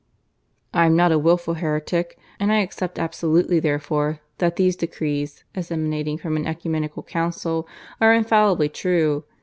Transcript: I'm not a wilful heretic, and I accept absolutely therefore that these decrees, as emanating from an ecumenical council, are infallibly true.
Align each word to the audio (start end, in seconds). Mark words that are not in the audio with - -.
I'm 0.73 0.95
not 0.95 1.11
a 1.11 1.19
wilful 1.19 1.53
heretic, 1.53 2.17
and 2.39 2.51
I 2.51 2.61
accept 2.61 2.97
absolutely 2.97 3.59
therefore 3.59 4.19
that 4.39 4.55
these 4.55 4.75
decrees, 4.75 5.43
as 5.53 5.69
emanating 5.69 6.17
from 6.17 6.37
an 6.37 6.47
ecumenical 6.47 7.03
council, 7.03 7.67
are 8.01 8.11
infallibly 8.11 8.69
true. 8.69 9.25